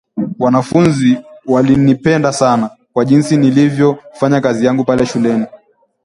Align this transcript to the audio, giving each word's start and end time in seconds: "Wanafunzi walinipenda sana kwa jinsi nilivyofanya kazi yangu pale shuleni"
"Wanafunzi 0.39 1.17
walinipenda 1.45 2.33
sana 2.33 2.69
kwa 2.93 3.05
jinsi 3.05 3.37
nilivyofanya 3.37 4.41
kazi 4.41 4.65
yangu 4.65 4.85
pale 4.85 5.05
shuleni" 5.05 5.45